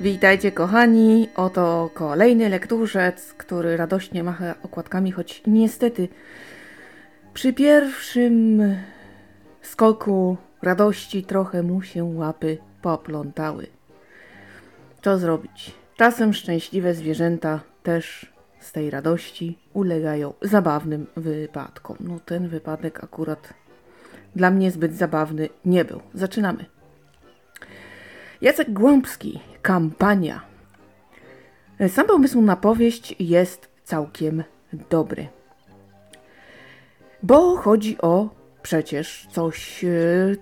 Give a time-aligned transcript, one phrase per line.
[0.00, 6.08] Witajcie kochani, oto kolejny lekturzec, który radośnie macha okładkami, choć niestety
[7.34, 8.62] przy pierwszym
[9.62, 13.66] skoku radości trochę mu się łapy poplątały.
[15.02, 15.74] Co zrobić?
[15.96, 21.96] Czasem szczęśliwe zwierzęta też z tej radości ulegają zabawnym wypadkom.
[22.00, 23.54] No ten wypadek akurat
[24.36, 26.00] dla mnie zbyt zabawny nie był.
[26.14, 26.73] Zaczynamy.
[28.44, 30.40] Jacek Głąbski, kampania.
[31.88, 34.44] Sam pomysł na powieść jest całkiem
[34.90, 35.28] dobry.
[37.22, 38.28] Bo chodzi o
[38.62, 39.88] przecież coś, e,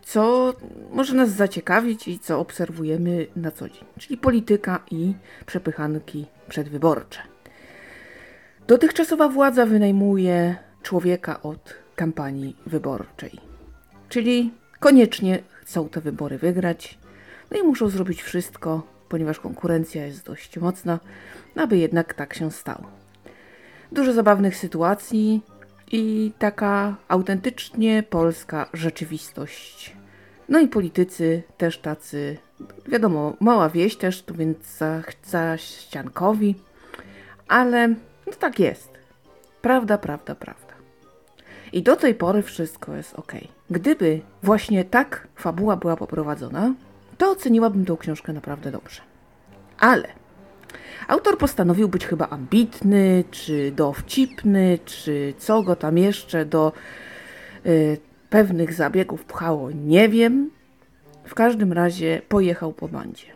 [0.02, 0.52] co
[0.93, 5.15] może nas zaciekawić i co obserwujemy na co dzień, czyli polityka i
[5.46, 7.21] przepychanki przedwyborcze.
[8.66, 13.40] Dotychczasowa władza wynajmuje człowieka od kampanii wyborczej,
[14.09, 16.99] czyli koniecznie chcą te wybory wygrać,
[17.53, 21.01] no i muszą zrobić wszystko, ponieważ konkurencja jest dość mocna,
[21.57, 22.87] aby jednak tak się stało.
[23.93, 25.43] Dużo zabawnych sytuacji
[25.93, 29.97] i taka autentycznie polska rzeczywistość.
[30.49, 32.37] No i politycy też tacy,
[32.89, 34.79] wiadomo, mała wieś też, tu więc
[35.25, 36.55] za, ściankowi,
[37.49, 37.89] ale
[38.27, 38.91] no tak jest.
[39.63, 40.73] Prawda, prawda, prawda.
[41.73, 43.33] I do tej pory wszystko jest ok.
[43.71, 46.75] Gdyby właśnie tak fabuła była poprowadzona,
[47.23, 49.02] to oceniłabym tą książkę naprawdę dobrze.
[49.78, 50.09] Ale
[51.09, 56.73] autor postanowił być chyba ambitny, czy dowcipny, czy co go tam jeszcze do
[57.66, 57.98] y,
[58.30, 60.50] pewnych zabiegów pchało, nie wiem.
[61.24, 63.26] W każdym razie pojechał po bandzie.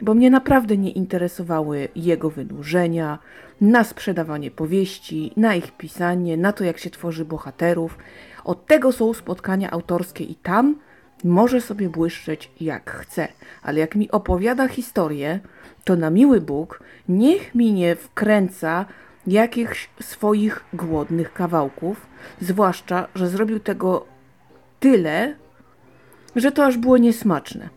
[0.00, 3.18] Bo mnie naprawdę nie interesowały jego wynurzenia,
[3.60, 7.98] na sprzedawanie powieści, na ich pisanie, na to jak się tworzy bohaterów.
[8.44, 10.76] Od tego są spotkania autorskie i tam
[11.24, 13.28] może sobie błyszczeć jak chce,
[13.62, 15.40] ale jak mi opowiada historię,
[15.84, 18.84] to na miły Bóg niech mi nie wkręca
[19.26, 22.06] jakichś swoich głodnych kawałków,
[22.40, 24.06] zwłaszcza, że zrobił tego
[24.80, 25.34] tyle,
[26.36, 27.68] że to aż było niesmaczne.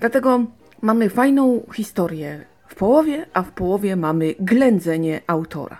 [0.00, 0.44] Dlatego
[0.82, 5.78] mamy fajną historię w połowie, a w połowie mamy ględzenie autora.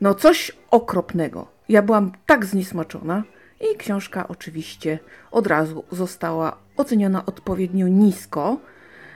[0.00, 1.46] No coś okropnego.
[1.68, 3.22] Ja byłam tak zniesmaczona,
[3.60, 4.98] i książka oczywiście
[5.30, 8.58] od razu została oceniona odpowiednio nisko,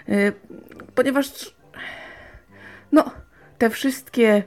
[0.09, 0.33] y,
[0.95, 1.55] ponieważ
[2.93, 3.11] no,
[3.59, 4.43] te wszystkie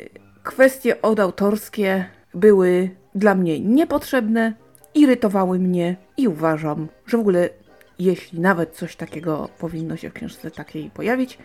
[0.00, 0.08] y,
[0.42, 4.54] kwestie odautorskie były dla mnie niepotrzebne,
[4.94, 7.48] irytowały mnie i uważam, że w ogóle
[7.98, 11.38] jeśli nawet coś takiego powinno się w książce takiej pojawić,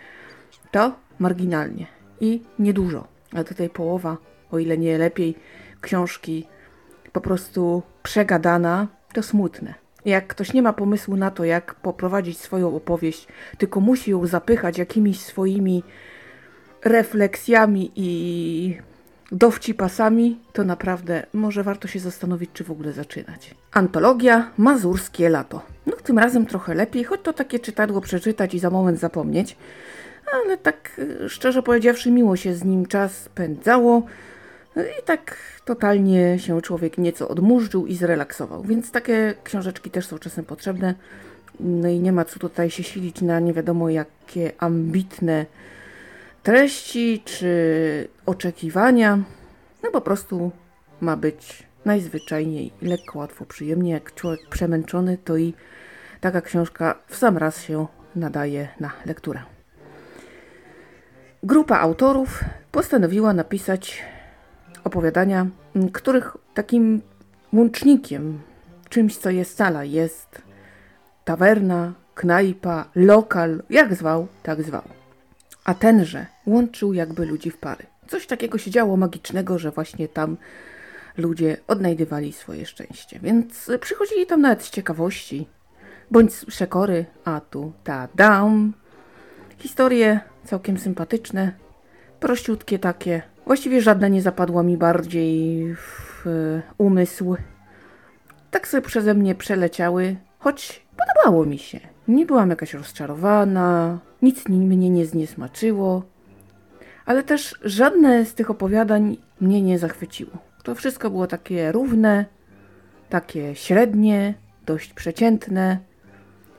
[0.72, 1.88] to marginalnie
[2.22, 3.08] i niedużo.
[3.34, 4.18] A tutaj połowa,
[4.52, 5.36] o ile nie lepiej,
[5.82, 6.48] książki
[7.12, 9.74] po prostu przegadana, to smutne.
[10.06, 13.28] Jak ktoś nie ma pomysłu na to, jak poprowadzić swoją opowieść,
[13.58, 15.84] tylko musi ją zapychać jakimiś swoimi
[16.84, 18.78] refleksjami i
[19.32, 23.56] dowcipasami, to naprawdę może warto się zastanowić, czy w ogóle zaczynać.
[23.72, 25.62] Antologia Mazurskie Lato.
[25.86, 29.58] No tym razem trochę lepiej, choć to takie czytadło przeczytać i za moment zapomnieć.
[30.34, 34.04] Ale tak szczerze powiedziawszy, miło się z nim czas spędzało.
[34.76, 38.64] I tak totalnie się człowiek nieco odmurzył i zrelaksował.
[38.64, 40.94] Więc takie książeczki też są czasem potrzebne.
[41.60, 45.46] No i nie ma co tutaj się silić na nie wiadomo jakie ambitne
[46.44, 49.20] treści czy oczekiwania.
[49.84, 50.52] No po prostu
[51.02, 53.92] ma być najzwyczajniej lekko, łatwo, przyjemnie.
[53.92, 55.54] Jak człowiek przemęczony, to i
[56.22, 59.40] taka książka w sam raz się nadaje na lekturę.
[61.44, 64.04] Grupa autorów postanowiła napisać
[64.90, 65.48] opowiadania,
[65.94, 67.02] których takim
[67.54, 68.42] łącznikiem,
[68.90, 70.42] czymś co jest sala, jest
[71.26, 74.82] tawerna, knajpa, lokal, jak zwał, tak zwał.
[75.64, 77.86] A tenże łączył jakby ludzi w pary.
[78.08, 80.38] Coś takiego się działo magicznego, że właśnie tam
[81.18, 83.20] ludzie odnajdywali swoje szczęście.
[83.20, 85.48] Więc przychodzili tam nawet z ciekawości,
[86.12, 88.74] bądź z przekory, a tu ta dam.
[89.58, 91.52] Historie całkiem sympatyczne,
[92.20, 96.26] prościutkie takie, Właściwie żadna nie zapadła mi bardziej w
[96.78, 97.36] umysł.
[98.52, 101.80] Tak sobie przeze mnie przeleciały, choć podobało mi się.
[102.08, 106.04] Nie byłam jakaś rozczarowana, nic mnie nie zniesmaczyło,
[107.06, 110.32] ale też żadne z tych opowiadań mnie nie zachwyciło.
[110.64, 112.26] To wszystko było takie równe,
[113.10, 114.34] takie średnie,
[114.66, 115.80] dość przeciętne,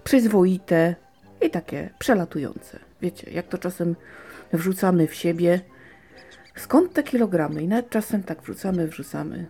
[0.05, 0.95] przyzwoite
[1.41, 2.79] i takie przelatujące.
[3.03, 3.97] Wiecie, jak to czasem
[4.53, 5.61] wrzucamy w siebie,
[6.61, 7.63] Skąd te kilogramy?
[7.63, 9.47] I nawet czasem tak wrzucamy, wrzucamy.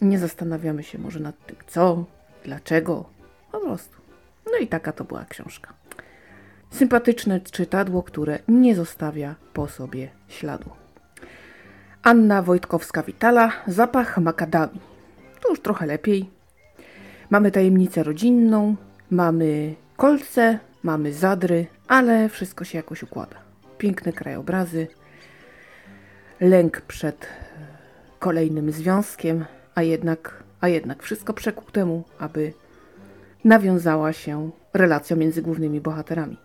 [0.00, 2.04] Nie zastanawiamy się może nad tym, co,
[2.44, 3.04] dlaczego.
[3.52, 3.96] Po prostu.
[4.52, 5.74] No i taka to była książka.
[6.70, 10.70] sympatyczne czytadło, które nie zostawia po sobie śladu.
[12.02, 14.80] Anna Wojtkowska-Witala, zapach makadami.
[15.40, 16.30] To już trochę lepiej.
[17.30, 18.76] Mamy tajemnicę rodzinną,
[19.10, 23.36] mamy kolce, mamy zadry, ale wszystko się jakoś układa.
[23.78, 24.88] Piękne krajobrazy,
[26.40, 27.26] lęk przed
[28.18, 29.44] kolejnym związkiem,
[29.74, 32.52] a jednak, a jednak wszystko przekł temu, aby
[33.44, 36.36] nawiązała się relacja między głównymi bohaterami.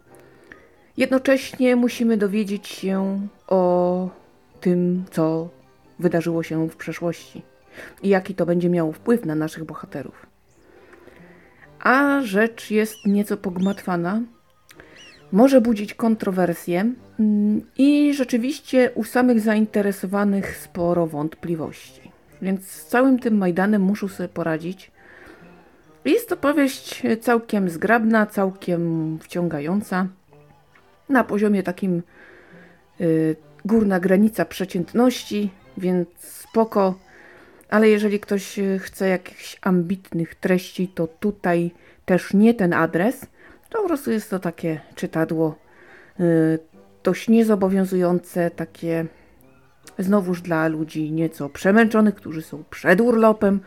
[0.97, 4.09] Jednocześnie musimy dowiedzieć się o
[4.61, 5.49] tym, co
[5.99, 7.41] wydarzyło się w przeszłości
[8.03, 10.25] i jaki to będzie miało wpływ na naszych bohaterów.
[11.79, 14.21] A rzecz jest nieco pogmatwana,
[15.31, 22.11] może budzić kontrowersje mm, i rzeczywiście u samych zainteresowanych sporo wątpliwości.
[22.41, 24.91] Więc z całym tym Majdanem muszą sobie poradzić.
[26.05, 30.07] Jest to powieść całkiem zgrabna, całkiem wciągająca.
[31.09, 32.01] Na poziomie takim
[33.01, 33.35] y,
[33.65, 36.95] górna granica przeciętności, więc spoko.
[37.69, 41.71] Ale jeżeli ktoś chce jakichś ambitnych treści, to tutaj
[42.05, 43.25] też nie ten adres.
[43.71, 45.55] To po prostu jest to takie czytadło
[46.19, 46.59] y,
[47.03, 49.05] dość niezobowiązujące, takie
[49.99, 53.59] znowuż dla ludzi nieco przemęczonych, którzy są przed urlopem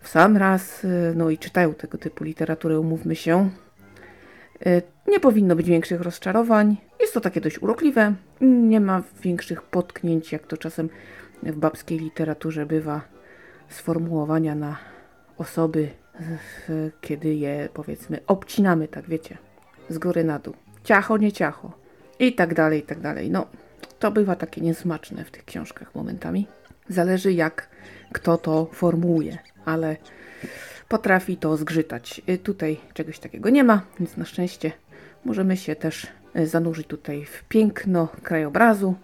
[0.00, 3.50] w sam raz, y, no i czytają tego typu literaturę, umówmy się.
[4.66, 6.76] Y, nie powinno być większych rozczarowań.
[7.00, 8.14] Jest to takie dość urokliwe.
[8.40, 10.88] Nie ma większych potknięć, jak to czasem
[11.42, 13.00] w babskiej literaturze bywa,
[13.68, 14.76] sformułowania na
[15.38, 15.88] osoby,
[17.00, 19.38] kiedy je powiedzmy obcinamy, tak wiecie,
[19.88, 20.54] z góry na dół.
[20.84, 21.72] Ciacho, nie ciacho.
[22.18, 23.30] I tak dalej, i tak dalej.
[23.30, 23.46] No,
[23.98, 26.46] to bywa takie niesmaczne w tych książkach momentami.
[26.88, 27.68] Zależy jak
[28.12, 29.96] kto to formułuje, ale
[30.88, 32.22] potrafi to zgrzytać.
[32.28, 34.72] Y, tutaj czegoś takiego nie ma, więc na szczęście
[35.24, 38.94] możemy się też y, zanurzyć tutaj w piękno krajobrazu.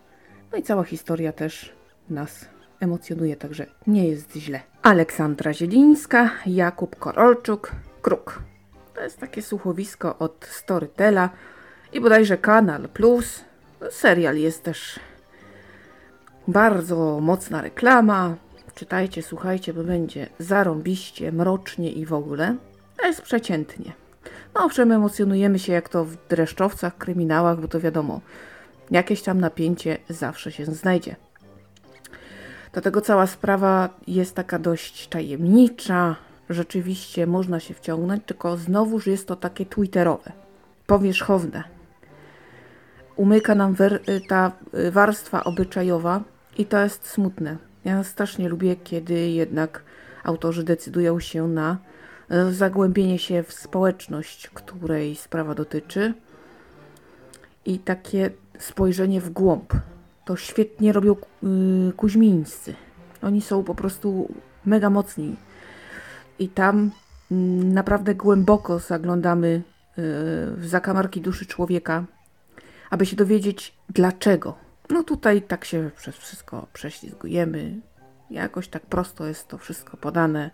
[0.52, 1.72] No i cała historia też
[2.10, 2.48] nas
[2.80, 4.60] emocjonuje, także nie jest źle.
[4.82, 8.42] Aleksandra Zielińska, Jakub Korolczuk, Kruk.
[8.94, 11.30] To jest takie słuchowisko od Storytela
[11.92, 13.44] i bodajże Kanal Plus.
[13.90, 15.00] Serial jest też
[16.48, 18.36] bardzo mocna reklama,
[18.76, 22.56] Czytajcie, słuchajcie, bo będzie zarąbiście, mrocznie i w ogóle.
[22.96, 23.92] To jest przeciętnie.
[24.54, 28.20] No owszem, emocjonujemy się jak to w dreszczowcach, kryminałach, bo to wiadomo,
[28.90, 31.16] jakieś tam napięcie zawsze się znajdzie.
[32.76, 36.16] Dlatego cała sprawa jest taka dość tajemnicza,
[36.50, 40.32] rzeczywiście można się wciągnąć, tylko znowuż jest to takie twitterowe,
[40.86, 41.64] powierzchowne.
[43.16, 43.76] Umyka nam
[44.28, 44.52] ta
[44.90, 46.20] warstwa obyczajowa
[46.58, 47.56] i to jest smutne.
[47.84, 49.82] Ja strasznie lubię, kiedy jednak
[50.24, 51.76] autorzy decydują się na
[52.28, 56.14] e, zagłębienie się w społeczność, której sprawa dotyczy
[57.64, 59.72] i takie spojrzenie w głąb.
[60.26, 62.74] To świetnie robią yy, kuźmińscy.
[63.22, 64.34] Oni są po prostu
[64.64, 65.36] mega mocni.
[66.38, 66.90] I tam
[67.30, 69.62] yy, naprawdę głęboko zaglądamy yy,
[70.56, 72.04] w zakamarki duszy człowieka,
[72.90, 77.80] aby się dowiedzieć dlaczego no tutaj tak się przez wszystko prześlizgujemy.
[78.30, 80.50] Jakoś tak prosto jest to wszystko podane.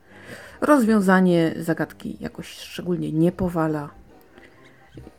[0.61, 3.91] Rozwiązanie zagadki jakoś szczególnie nie powala.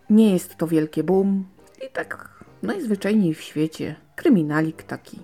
[0.10, 1.46] Nie jest to wielkie boom.
[1.88, 2.30] I tak
[2.64, 5.20] najzwyczajniej w świecie kryminalik taki.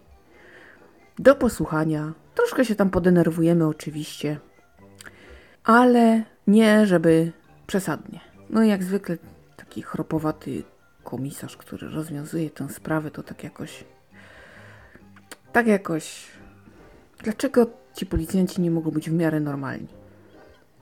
[1.20, 2.14] Do posłuchania.
[2.36, 4.40] Troszkę się tam podenerwujemy oczywiście.
[5.64, 7.32] Ale nie, żeby
[7.68, 8.20] przesadnie.
[8.50, 9.18] No jak zwykle
[9.58, 10.64] taki chropowaty
[11.04, 13.84] komisarz, który rozwiązuje tę sprawę, to tak jakoś.
[15.54, 16.28] Tak jakoś.
[17.24, 19.88] Dlaczego ci policjanci nie mogą być w miarę normalni?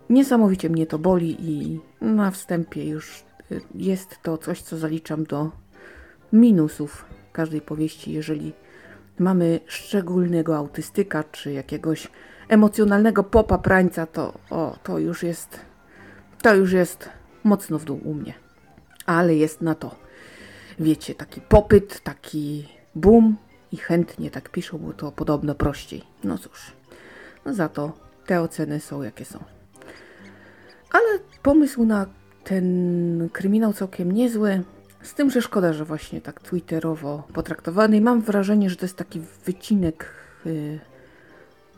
[0.10, 5.52] Niesamowicie mnie to boli i na wstępie już y, jest to coś, co zaliczam do
[6.34, 8.54] minusów każdej powieści, jeżeli
[9.20, 12.08] mamy szczególnego autystyka czy jakiegoś
[12.48, 15.60] emocjonalnego popa prańca, to o, to już jest
[16.42, 17.10] to już jest
[17.44, 18.34] mocno w dół u mnie.
[19.06, 19.96] Ale jest na to
[20.80, 23.38] wiecie, taki popyt, taki boom
[23.72, 26.04] i chętnie tak piszą, bo to podobno prościej.
[26.24, 26.72] No cóż,
[27.46, 27.94] no za to
[28.26, 29.40] te oceny są jakie są.
[30.92, 32.06] Ale pomysł na
[32.44, 34.64] ten kryminał całkiem niezły.
[35.08, 37.98] Z tym, że szkoda, że właśnie tak twitterowo potraktowany.
[37.98, 40.14] I mam wrażenie, że to jest taki wycinek,
[40.46, 40.80] yy,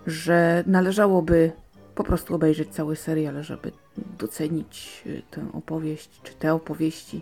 [0.07, 1.51] że należałoby
[1.95, 3.71] po prostu obejrzeć cały serial, żeby
[4.19, 7.21] docenić y, tę opowieść, czy te opowieści.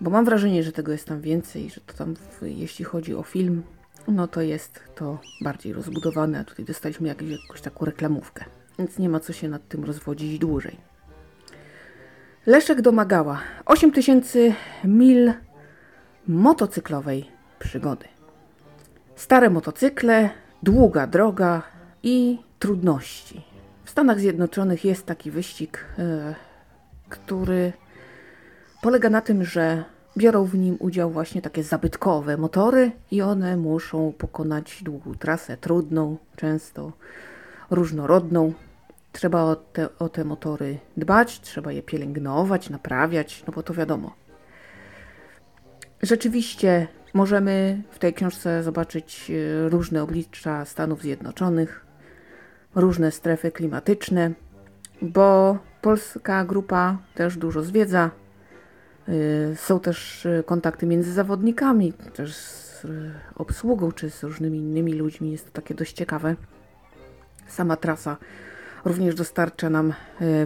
[0.00, 3.62] Bo mam wrażenie, że tego jest tam więcej, że to tam, jeśli chodzi o film,
[4.08, 8.44] no to jest to bardziej rozbudowane, a tutaj dostaliśmy jakąś, jakąś taką reklamówkę.
[8.78, 10.93] Więc nie ma co się nad tym rozwodzić dłużej.
[12.46, 14.38] Leszek domagała 8000
[14.84, 15.32] mil
[16.28, 18.04] motocyklowej przygody.
[19.16, 20.30] Stare motocykle,
[20.62, 21.62] długa droga
[22.02, 23.44] i trudności.
[23.84, 26.34] W Stanach Zjednoczonych jest taki wyścig, e,
[27.08, 27.72] który
[28.82, 29.84] polega na tym, że
[30.16, 36.16] biorą w nim udział właśnie takie zabytkowe motory i one muszą pokonać długą trasę, trudną,
[36.36, 36.92] często
[37.70, 38.52] różnorodną.
[39.14, 44.14] Trzeba o te, o te motory dbać, trzeba je pielęgnować, naprawiać, no bo to wiadomo.
[46.02, 51.86] Rzeczywiście możemy w tej książce zobaczyć e, różne oblicza Stanów Zjednoczonych,
[52.74, 54.30] różne strefy klimatyczne,
[55.02, 58.10] bo polska grupa też dużo zwiedza.
[59.08, 62.86] E, są też e, kontakty między zawodnikami, też z
[63.34, 65.32] obsługą czy z różnymi innymi ludźmi.
[65.32, 66.36] Jest to takie dość ciekawe.
[67.46, 68.16] Sama trasa
[68.84, 69.92] również dostarcza nam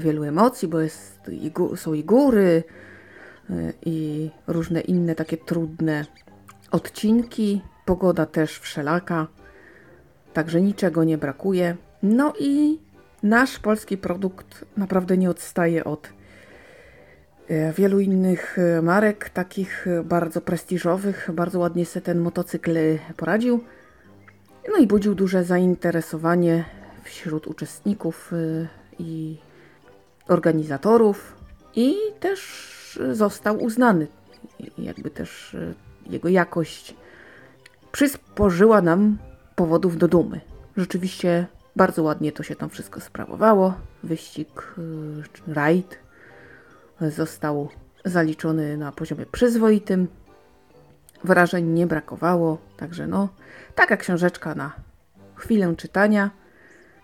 [0.00, 1.30] wielu emocji, bo jest,
[1.76, 2.62] są i góry,
[3.84, 6.06] i różne inne takie trudne
[6.70, 7.62] odcinki.
[7.84, 9.26] Pogoda też wszelaka,
[10.32, 11.76] także niczego nie brakuje.
[12.02, 12.78] No i
[13.22, 16.08] nasz polski produkt naprawdę nie odstaje od
[17.48, 21.30] e, wielu innych e, marek, takich bardzo prestiżowych.
[21.32, 22.78] Bardzo ładnie sobie ten motocykl
[23.16, 23.64] poradził.
[24.68, 26.64] No i budził duże zainteresowanie
[27.08, 28.66] wśród uczestników e,
[28.98, 29.36] i
[30.28, 31.36] organizatorów
[31.76, 34.06] i też został uznany.
[34.78, 35.74] Jakby też e,
[36.10, 36.94] jego jakość
[37.92, 39.18] przysporzyła nam
[39.56, 40.40] powodów do dumy.
[40.76, 41.46] Rzeczywiście
[41.76, 43.74] bardzo ładnie to się tam wszystko sprawowało.
[44.02, 44.74] Wyścig,
[45.48, 45.98] e, rajd
[47.00, 47.68] został
[48.04, 50.08] zaliczony na poziomie przyzwoitym.
[51.24, 53.28] Wrażeń nie brakowało, także no,
[53.74, 54.72] taka książeczka na
[55.34, 56.30] chwilę czytania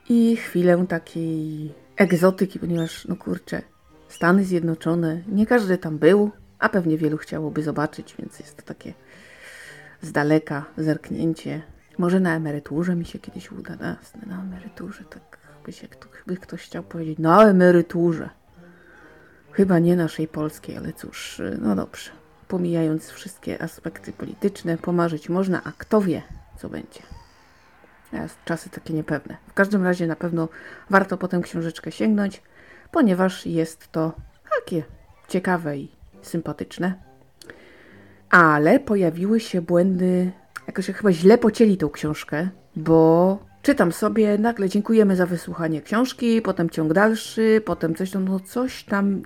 [0.09, 3.63] i chwilę takiej egzotyki, ponieważ no kurczę,
[4.09, 5.23] Stany Zjednoczone.
[5.29, 8.95] Nie każdy tam był, a pewnie wielu chciałoby zobaczyć, więc jest to takie
[10.03, 11.63] z daleka zerknięcie.
[11.99, 13.77] Może na emeryturze mi się kiedyś uda.
[13.77, 13.97] Na,
[14.27, 15.89] na emeryturze, tak by, się,
[16.27, 17.19] by ktoś chciał powiedzieć.
[17.19, 18.31] Na emeryturze.
[19.53, 22.11] Chyba nie naszej polskiej, ale cóż, no dobrze.
[22.49, 26.23] Pomijając wszystkie aspekty polityczne, pomarzyć można, a kto wie,
[26.59, 27.14] co będzie.
[28.45, 29.37] Czasy takie niepewne.
[29.49, 30.49] W każdym razie na pewno
[30.91, 32.43] warto potem książeczkę sięgnąć
[32.95, 34.13] ponieważ jest to
[34.57, 34.83] takie
[35.29, 35.89] ciekawe i
[36.23, 36.95] sympatyczne.
[38.31, 40.33] Ale pojawiły się błędy,
[40.67, 46.71] jakoś chyba źle pocięli tą książkę, bo czytam sobie, nagle dziękujemy za wysłuchanie książki, potem
[46.71, 49.23] ciąg dalszy, potem coś tam, no coś tam.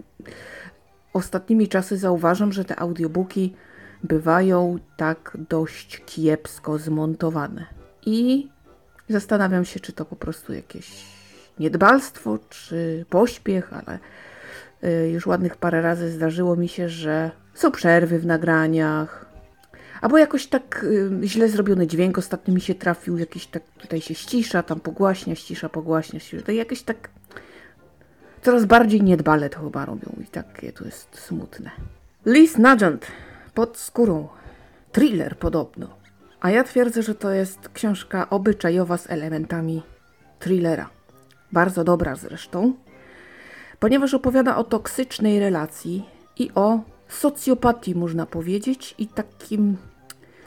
[1.12, 3.54] Ostatnimi czasy zauważam, że te audiobooki
[4.04, 7.66] bywają tak dość kiepsko zmontowane.
[8.06, 8.48] I
[9.08, 11.04] zastanawiam się, czy to po prostu jakieś
[11.58, 13.98] niedbalstwo czy pośpiech, ale
[14.84, 19.28] y, już ładnych parę razy zdarzyło mi się, że są przerwy w nagraniach,
[20.00, 22.18] albo jakoś tak y, źle zrobiony dźwięk.
[22.18, 26.20] Ostatnio mi się trafił jakiś tak, tutaj się ścisza, tam pogłaśnia, ścisza, pogłaśnia.
[26.20, 26.42] Ścisza.
[26.42, 27.08] To jakieś tak
[28.42, 31.70] coraz bardziej niedbale to chyba robią i takie to jest smutne.
[32.26, 33.06] Liz Nugent,
[33.54, 34.28] pod skórą.
[34.92, 35.97] Thriller podobno.
[36.40, 39.82] A ja twierdzę, że to jest książka obyczajowa z elementami
[40.38, 40.98] thrillera
[41.52, 42.72] bardzo dobra zresztą,
[43.78, 46.04] ponieważ opowiada o toksycznej relacji
[46.38, 49.76] i o socjopatii, można powiedzieć, i takim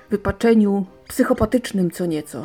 [0.10, 2.44] wypaczeniu psychopatycznym co nieco.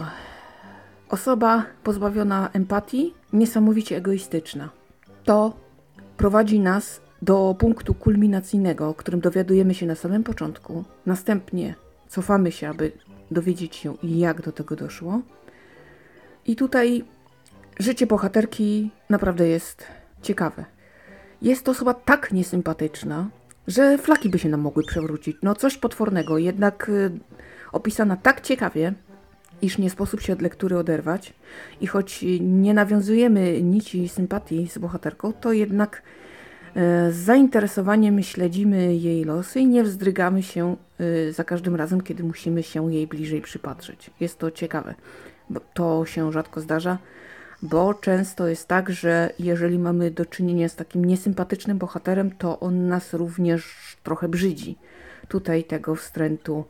[1.08, 4.68] Osoba pozbawiona empatii, niesamowicie egoistyczna.
[5.24, 5.56] To
[6.16, 10.84] prowadzi nas do punktu kulminacyjnego, o którym dowiadujemy się na samym początku.
[11.06, 11.74] Następnie
[12.08, 12.92] cofamy się, aby
[13.30, 15.20] dowiedzieć się, jak do tego doszło.
[16.46, 17.04] I tutaj
[17.78, 19.86] Życie bohaterki naprawdę jest
[20.22, 20.64] ciekawe.
[21.42, 23.28] Jest to osoba tak niesympatyczna,
[23.66, 25.36] że flaki by się nam mogły przewrócić.
[25.42, 27.10] No coś potwornego, jednak y,
[27.72, 28.94] opisana tak ciekawie,
[29.62, 31.34] iż nie sposób się od lektury oderwać.
[31.80, 36.02] I choć nie nawiązujemy nici sympatii z bohaterką, to jednak
[37.10, 42.62] z zainteresowaniem śledzimy jej losy i nie wzdrygamy się y, za każdym razem, kiedy musimy
[42.62, 44.10] się jej bliżej przypatrzeć.
[44.20, 44.94] Jest to ciekawe,
[45.74, 46.98] to się rzadko zdarza
[47.62, 52.88] bo często jest tak, że jeżeli mamy do czynienia z takim niesympatycznym bohaterem, to on
[52.88, 53.64] nas również
[54.02, 54.78] trochę brzydzi.
[55.28, 56.64] Tutaj tego wstrętu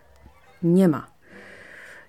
[0.62, 1.06] nie ma.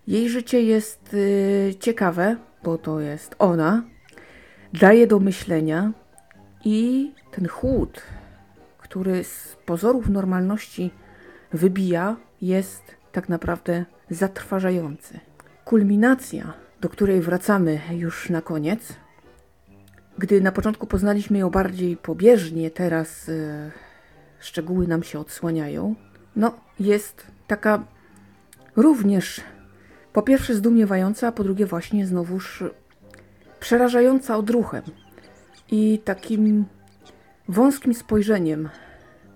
[0.07, 3.83] Jej życie jest y, ciekawe, bo to jest ona,
[4.73, 5.91] daje do myślenia
[6.65, 8.01] i ten chłód,
[8.77, 10.91] który z pozorów normalności
[11.53, 15.19] wybija, jest tak naprawdę zatrważający.
[15.65, 18.93] Kulminacja do której wracamy już na koniec.
[20.17, 23.31] Gdy na początku poznaliśmy ją bardziej pobieżnie, teraz
[24.39, 25.95] szczegóły nam się odsłaniają,
[26.35, 27.83] no jest taka
[28.75, 29.41] również
[30.13, 32.63] po pierwsze zdumiewająca, a po drugie właśnie znowuż
[33.59, 34.83] przerażająca odruchem
[35.71, 36.65] i takim
[37.47, 38.69] wąskim spojrzeniem,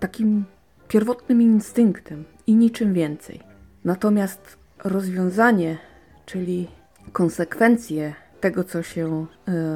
[0.00, 0.44] takim
[0.88, 3.40] pierwotnym instynktem i niczym więcej.
[3.84, 5.78] Natomiast rozwiązanie,
[6.26, 6.68] czyli
[7.12, 9.26] konsekwencje tego, co się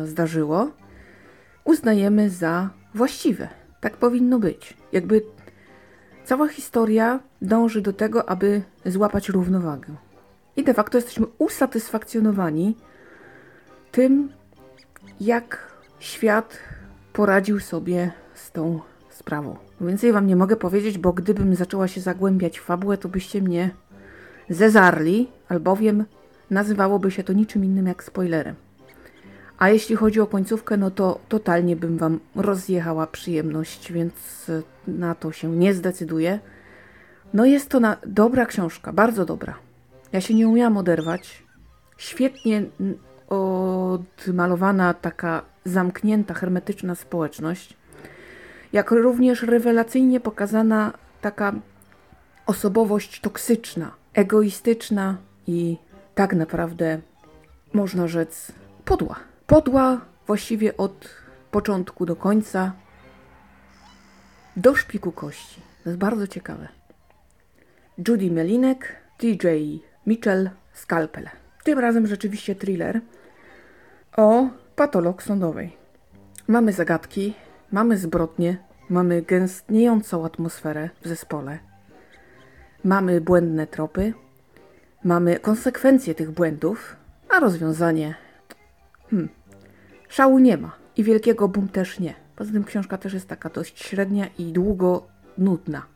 [0.02, 0.70] y, zdarzyło,
[1.64, 3.48] uznajemy za właściwe.
[3.80, 4.76] Tak powinno być.
[4.92, 5.22] Jakby
[6.24, 9.94] cała historia dąży do tego, aby złapać równowagę.
[10.56, 12.76] I de facto jesteśmy usatysfakcjonowani
[13.92, 14.28] tym,
[15.20, 16.58] jak świat
[17.12, 19.56] poradził sobie z tą sprawą.
[19.80, 23.70] Więcej wam nie mogę powiedzieć, bo gdybym zaczęła się zagłębiać w fabułę, to byście mnie
[24.50, 26.04] zezarli, albowiem
[26.50, 28.54] nazywałoby się to niczym innym jak spoilerem.
[29.58, 34.14] A jeśli chodzi o końcówkę, no to totalnie bym wam rozjechała przyjemność, więc
[34.88, 36.38] na to się nie zdecyduję.
[37.34, 37.96] No jest to na...
[38.06, 39.54] dobra książka, bardzo dobra.
[40.12, 41.42] Ja się nie umiałam oderwać.
[41.96, 42.62] Świetnie
[43.28, 47.76] odmalowana taka zamknięta, hermetyczna społeczność.
[48.72, 51.52] Jak również rewelacyjnie pokazana taka
[52.46, 55.76] osobowość toksyczna, egoistyczna i
[56.14, 57.00] tak naprawdę
[57.72, 58.52] można rzec
[58.84, 59.16] podła.
[59.46, 61.08] Podła właściwie od
[61.50, 62.72] początku do końca,
[64.56, 65.60] do szpiku kości.
[65.84, 66.68] To jest bardzo ciekawe.
[68.08, 69.46] Judy Melinek, TJ
[70.06, 71.28] Mitchell, Skalpel.
[71.64, 73.00] Tym razem rzeczywiście thriller
[74.16, 74.46] o
[74.76, 75.76] patolog sądowej.
[76.48, 77.34] Mamy zagadki,
[77.72, 81.58] mamy zbrodnie, mamy gęstniejącą atmosferę w zespole,
[82.84, 84.14] mamy błędne tropy,
[85.04, 86.96] mamy konsekwencje tych błędów,
[87.28, 88.14] a rozwiązanie.
[89.10, 89.28] Hmm,
[90.08, 92.14] szału nie ma i wielkiego boom też nie.
[92.36, 95.06] Poza tym książka też jest taka dość średnia i długo
[95.38, 95.86] nudna.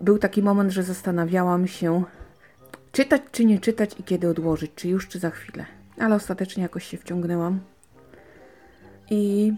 [0.00, 2.04] Był taki moment, że zastanawiałam się,
[2.92, 5.81] czytać czy nie czytać i kiedy odłożyć, czy już, czy za chwilę.
[5.98, 7.60] Ale ostatecznie jakoś się wciągnęłam.
[9.10, 9.52] I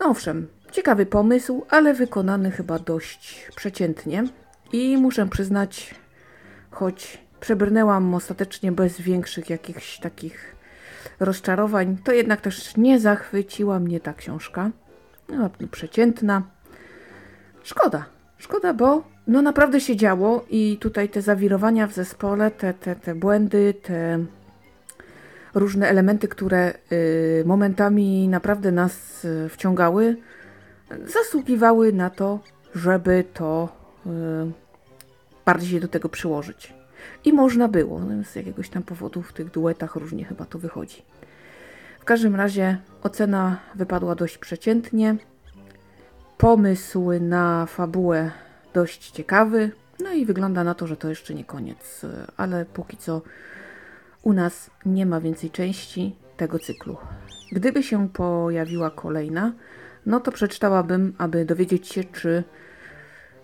[0.00, 4.24] no owszem, ciekawy pomysł, ale wykonany chyba dość przeciętnie.
[4.72, 5.94] I muszę przyznać,
[6.70, 10.56] choć przebrnęłam ostatecznie bez większych jakichś takich
[11.20, 14.70] rozczarowań, to jednak też nie zachwyciła mnie ta książka.
[15.28, 16.42] No, przeciętna.
[17.62, 18.04] Szkoda,
[18.38, 23.14] szkoda, bo no naprawdę się działo i tutaj te zawirowania w zespole, te, te, te
[23.14, 24.24] błędy, te
[25.54, 30.16] różne elementy, które y, momentami naprawdę nas y, wciągały,
[31.06, 32.40] zasługiwały na to,
[32.74, 33.68] żeby to
[34.06, 34.10] y,
[35.44, 36.74] bardziej się do tego przyłożyć.
[37.24, 41.02] I można było, no, z jakiegoś tam powodu w tych duetach różnie chyba to wychodzi.
[42.00, 45.16] W każdym razie ocena wypadła dość przeciętnie.
[46.38, 48.30] Pomysł na fabułę
[48.74, 49.70] dość ciekawy.
[50.00, 52.00] No i wygląda na to, że to jeszcze nie koniec,
[52.36, 53.22] ale póki co
[54.24, 56.96] u nas nie ma więcej części tego cyklu.
[57.52, 59.52] Gdyby się pojawiła kolejna,
[60.06, 62.44] no to przeczytałabym, aby dowiedzieć się, czy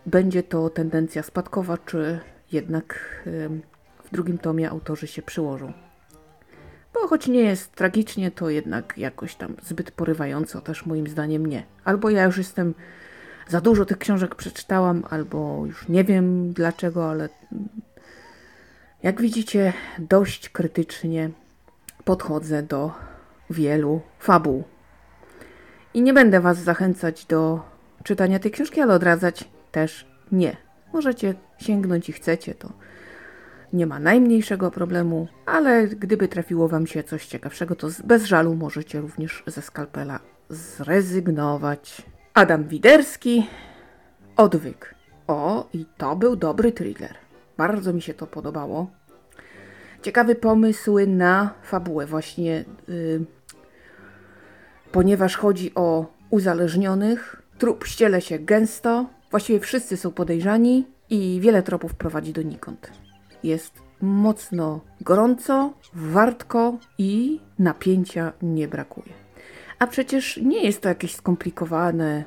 [0.06, 2.20] będzie to tendencja spadkowa, czy
[2.52, 3.00] jednak
[4.04, 5.72] w drugim tomie autorzy się przyłożą.
[6.94, 11.62] Bo choć nie jest tragicznie, to jednak jakoś tam zbyt porywająco też moim zdaniem nie.
[11.84, 12.74] Albo ja już jestem
[13.48, 17.28] za dużo tych książek przeczytałam, albo już nie wiem dlaczego, ale
[19.02, 21.30] jak widzicie, dość krytycznie
[22.04, 22.92] podchodzę do
[23.50, 24.64] wielu fabuł.
[25.94, 27.60] I nie będę Was zachęcać do
[28.04, 30.56] czytania tej książki, ale odradzać też nie.
[30.92, 32.72] Możecie sięgnąć i chcecie, to
[33.72, 39.00] nie ma najmniejszego problemu, ale gdyby trafiło Wam się coś ciekawszego, to bez żalu możecie
[39.00, 42.02] również ze skalpela zrezygnować.
[42.34, 43.46] Adam Widerski,
[44.36, 44.94] Odwyk.
[45.26, 47.29] O, i to był dobry thriller.
[47.60, 48.90] Bardzo mi się to podobało.
[50.02, 53.24] Ciekawy pomysł na fabułę, właśnie, yy,
[54.92, 57.42] ponieważ chodzi o uzależnionych.
[57.58, 62.90] Trup ściele się gęsto, właściwie wszyscy są podejrzani i wiele tropów prowadzi donikąd.
[63.42, 69.12] Jest mocno gorąco, wartko i napięcia nie brakuje.
[69.78, 72.24] A przecież nie jest to jakieś skomplikowane.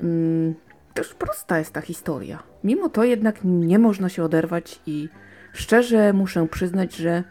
[0.00, 0.54] Mm,
[0.94, 2.42] też prosta jest ta historia.
[2.64, 5.08] Mimo to jednak nie można się oderwać i
[5.52, 7.24] szczerze muszę przyznać, że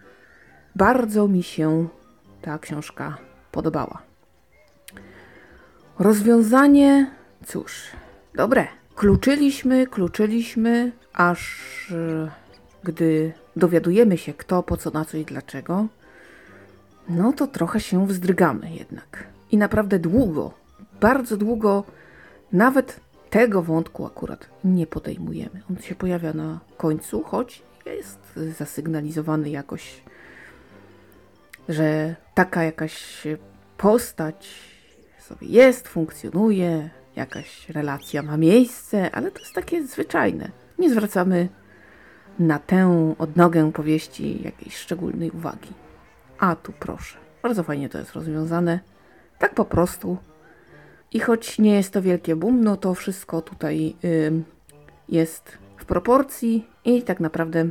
[0.75, 1.87] bardzo mi się
[2.41, 3.17] ta książka
[3.51, 4.01] podobała.
[5.99, 7.11] Rozwiązanie,
[7.45, 7.83] cóż,
[8.35, 8.67] dobre.
[8.95, 12.31] Kluczyliśmy, kluczyliśmy, aż e,
[12.83, 15.87] gdy dowiadujemy się kto, po co, na co i dlaczego,
[17.09, 19.27] no to trochę się wzdrygamy jednak.
[19.51, 20.53] I naprawdę długo,
[21.01, 21.83] bardzo długo,
[22.51, 22.99] nawet
[23.33, 25.61] tego wątku akurat nie podejmujemy.
[25.69, 28.19] On się pojawia na końcu, choć jest
[28.57, 30.03] zasygnalizowany jakoś,
[31.69, 33.23] że taka jakaś
[33.77, 34.49] postać
[35.19, 40.51] sobie jest, funkcjonuje, jakaś relacja ma miejsce, ale to jest takie zwyczajne.
[40.79, 41.49] Nie zwracamy
[42.39, 45.73] na tę odnogę powieści jakiejś szczególnej uwagi.
[46.39, 48.79] A tu proszę, bardzo fajnie to jest rozwiązane.
[49.39, 50.17] Tak po prostu.
[51.13, 53.95] I choć nie jest to wielkie boom, no to wszystko tutaj
[55.09, 57.69] jest w proporcji i tak naprawdę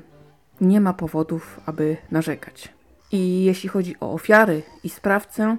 [0.60, 2.68] nie ma powodów, aby narzekać.
[3.12, 5.56] I jeśli chodzi o ofiary i sprawcę,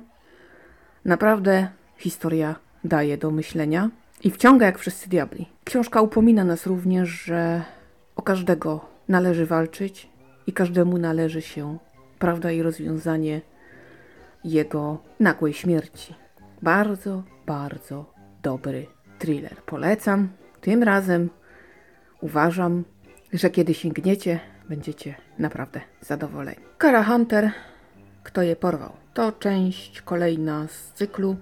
[1.05, 1.67] naprawdę
[1.97, 3.89] historia daje do myślenia
[4.23, 5.49] i wciąga jak wszyscy diabli.
[5.63, 7.63] Książka upomina nas również, że
[8.15, 10.09] o każdego należy walczyć
[10.47, 11.77] i każdemu należy się
[12.19, 13.41] prawda i rozwiązanie
[14.43, 16.15] jego nagłej śmierci.
[16.61, 18.87] Bardzo, bardzo dobry
[19.19, 19.55] thriller.
[19.65, 20.29] Polecam.
[20.61, 21.29] Tym razem
[22.21, 22.83] uważam,
[23.33, 26.61] że kiedy sięgniecie, będziecie naprawdę zadowoleni.
[26.77, 27.51] Kara Hunter,
[28.23, 28.93] kto je porwał?
[29.13, 31.35] To część kolejna z cyklu,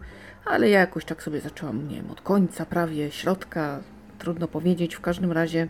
[0.46, 3.80] ale ja jakoś tak sobie zaczęłam, nie wiem, od końca, prawie środka,
[4.20, 4.96] trudno powiedzieć.
[4.96, 5.68] W każdym razie,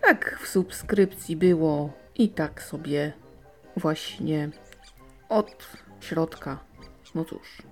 [0.00, 3.12] tak w subskrypcji było i tak sobie
[3.76, 4.50] właśnie
[5.28, 5.68] od
[6.00, 6.58] środka.
[7.14, 7.62] No cóż,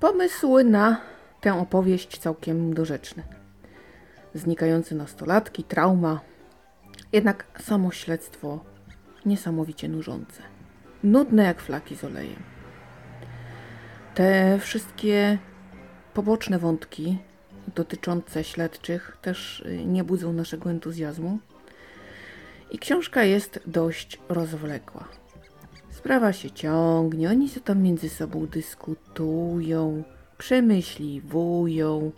[0.00, 1.00] pomysły na
[1.40, 3.22] tę opowieść całkiem dorzeczne.
[4.34, 6.20] Znikające nastolatki, trauma,
[7.12, 8.64] jednak samo śledztwo
[9.26, 10.42] niesamowicie nużące.
[11.02, 12.42] Nudne jak flaki z olejem.
[14.14, 15.38] Te wszystkie
[16.14, 17.18] poboczne wątki
[17.74, 21.38] dotyczące śledczych też y, nie budzą naszego entuzjazmu.
[22.70, 25.08] I książka jest dość rozwlekła.
[26.06, 30.02] Sprawa się ciągnie, oni się tam między sobą dyskutują,
[30.38, 32.12] przemyśliwują.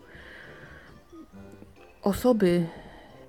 [2.02, 2.66] Osoby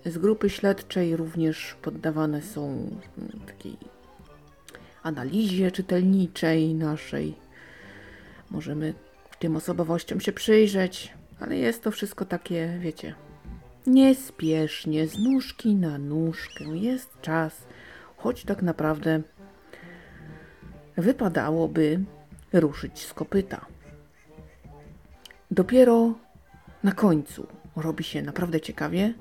[0.06, 3.78] z grupy śledczej również poddawane są mm, takiej
[5.04, 7.36] analizie czytelniczej naszej.
[8.50, 8.94] Możemy
[9.40, 13.16] tym osobowościom się przyjrzeć, ale jest to wszystko takie, wiecie,
[13.88, 16.64] niespiesznie, z nóżki na nóżkę.
[16.64, 17.68] Jest czas,
[18.18, 19.22] choć tak naprawdę
[21.00, 22.00] wypadałoby
[22.54, 23.66] ruszyć z kopyta.
[25.52, 26.14] Dopiero
[26.84, 29.14] na końcu robi się naprawdę ciekawie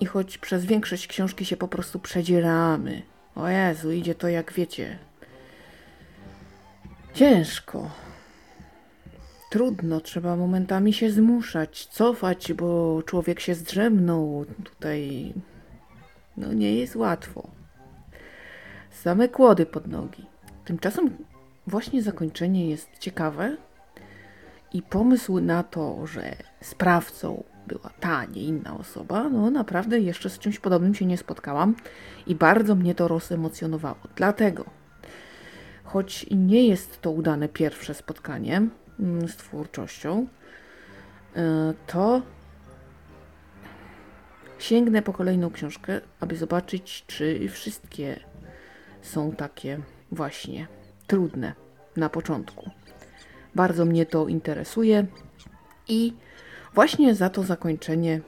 [0.00, 3.02] i choć przez większość książki się po prostu przedzieramy,
[3.34, 4.98] o Jezu, idzie to jak wiecie,
[7.14, 7.90] ciężko.
[9.50, 14.44] Trudno, trzeba momentami się zmuszać, cofać, bo człowiek się zdrzemnął.
[14.64, 15.32] Tutaj
[16.36, 17.50] no nie jest łatwo.
[18.90, 20.26] Same kłody pod nogi.
[20.64, 21.16] Tymczasem
[21.66, 23.56] właśnie zakończenie jest ciekawe
[24.72, 30.38] i pomysł na to, że sprawcą była ta, nie inna osoba, no naprawdę jeszcze z
[30.38, 31.76] czymś podobnym się nie spotkałam
[32.26, 33.98] i bardzo mnie to rozemocjonowało.
[34.16, 34.64] Dlatego,
[35.84, 38.62] choć nie jest to udane pierwsze spotkanie
[39.00, 40.26] mm, z twórczością,
[41.36, 42.22] e, to
[44.58, 48.20] sięgnę po kolejną książkę, aby zobaczyć, czy wszystkie
[49.02, 49.80] są takie
[50.12, 50.66] właśnie
[51.06, 51.54] trudne
[51.96, 52.70] na początku.
[53.54, 55.06] Bardzo mnie to interesuje
[55.88, 56.14] i
[56.74, 58.20] właśnie za to zakończenie,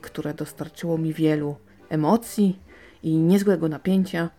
[0.00, 1.56] które dostarczyło mi wielu
[1.88, 2.58] emocji
[3.02, 4.30] i niezłego napięcia,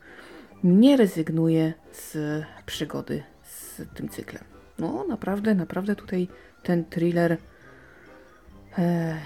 [0.63, 2.17] nie rezygnuję z
[2.65, 4.43] przygody z tym cyklem.
[4.79, 6.27] No, naprawdę, naprawdę tutaj
[6.63, 7.37] ten thriller,
[8.77, 9.17] e,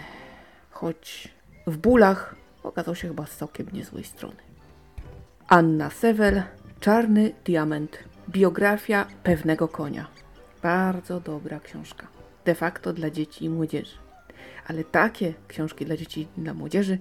[0.69, 1.33] choć
[1.67, 4.35] w bólach, okazał się chyba z całkiem niezłej strony.
[5.47, 6.43] Anna Sewel,
[6.79, 8.03] Czarny Diament.
[8.29, 10.07] Biografia pewnego konia.
[10.63, 12.07] Bardzo dobra książka.
[12.45, 13.97] De facto dla dzieci i młodzieży.
[14.67, 16.97] Ale takie książki dla dzieci i dla młodzieży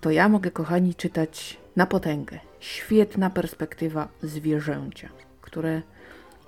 [0.00, 2.38] to ja mogę, kochani, czytać na potęgę.
[2.60, 5.08] Świetna perspektywa zwierzęcia,
[5.40, 5.82] które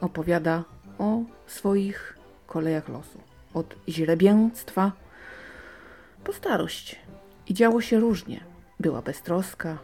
[0.00, 0.64] opowiada
[0.98, 3.20] o swoich kolejach losu.
[3.54, 4.92] Od źrebięctwa
[6.24, 6.98] po starość.
[7.46, 8.40] I działo się różnie.
[8.80, 9.78] Była beztroska,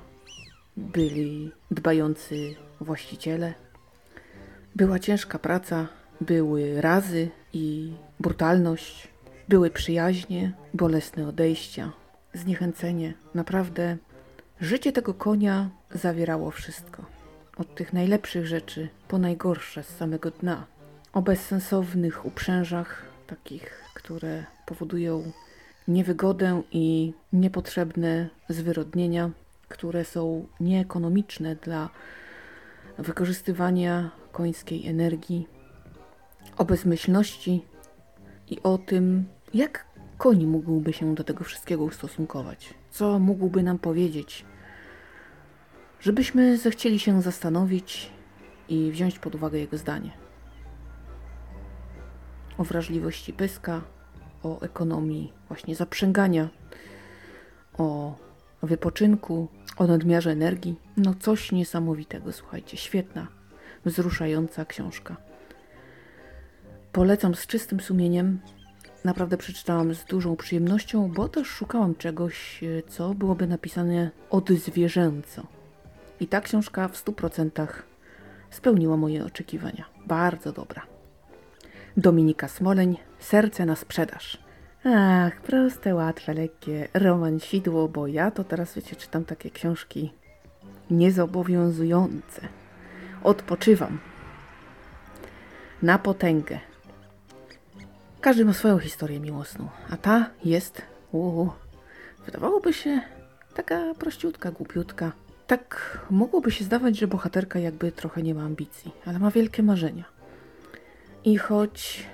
[0.76, 3.54] byli dbający właściciele.
[4.76, 5.88] Była ciężka praca,
[6.20, 9.08] były razy i brutalność,
[9.48, 11.92] były przyjaźnie, bolesne odejścia,
[12.34, 13.14] zniechęcenie.
[13.34, 13.96] Naprawdę
[14.60, 17.04] życie tego konia zawierało wszystko.
[17.56, 20.66] Od tych najlepszych rzeczy po najgorsze z samego dna.
[21.12, 25.32] O bezsensownych uprzężach, takich, które powodują
[25.88, 29.30] niewygodę i niepotrzebne zwyrodnienia,
[29.74, 31.90] które są nieekonomiczne dla
[32.98, 35.48] wykorzystywania końskiej energii,
[36.56, 37.64] o bezmyślności
[38.48, 39.84] i o tym, jak
[40.18, 42.74] koń mógłby się do tego wszystkiego ustosunkować?
[42.90, 44.44] Co mógłby nam powiedzieć?
[46.00, 48.10] Żebyśmy zechcieli się zastanowić
[48.68, 50.10] i wziąć pod uwagę jego zdanie.
[52.58, 53.82] O wrażliwości pyska,
[54.42, 56.48] o ekonomii właśnie zaprzęgania,
[57.78, 58.16] o
[58.66, 60.76] wypoczynku, o nadmiarze energii.
[60.96, 63.26] No coś niesamowitego, słuchajcie, świetna,
[63.84, 65.16] wzruszająca książka.
[66.92, 68.40] Polecam z czystym sumieniem.
[69.04, 75.46] Naprawdę przeczytałam z dużą przyjemnością, bo też szukałam czegoś, co byłoby napisane odzwierzęco.
[76.20, 77.66] I ta książka w 100%
[78.50, 79.84] spełniła moje oczekiwania.
[80.06, 80.82] Bardzo dobra.
[81.96, 84.43] Dominika Smoleń, Serce na sprzedaż.
[84.86, 90.12] Ach, proste, łatwe, lekkie, romansidło, bo ja to teraz, wiecie, czytam takie książki
[90.90, 92.48] niezobowiązujące.
[93.22, 93.98] Odpoczywam.
[95.82, 96.60] Na potęgę.
[98.20, 101.50] Każdy ma swoją historię miłosną, a ta jest, uu,
[102.26, 103.00] wydawałoby się
[103.54, 105.12] taka prościutka, głupiutka.
[105.46, 110.04] Tak mogłoby się zdawać, że bohaterka jakby trochę nie ma ambicji, ale ma wielkie marzenia.
[111.24, 112.06] I choć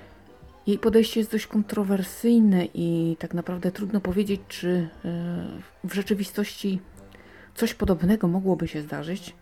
[0.67, 5.47] jej podejście jest dość kontrowersyjne i tak naprawdę trudno powiedzieć, czy e,
[5.83, 6.79] w rzeczywistości
[7.55, 9.35] coś podobnego mogłoby się zdarzyć,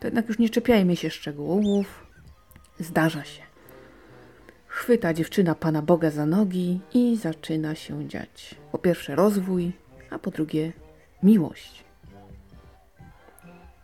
[0.00, 2.06] to jednak już nie czepiajmy się szczegółów.
[2.78, 3.42] Zdarza się.
[4.66, 8.54] Chwyta dziewczyna Pana Boga za nogi i zaczyna się dziać.
[8.72, 9.72] Po pierwsze rozwój,
[10.10, 10.72] a po drugie
[11.22, 11.84] miłość.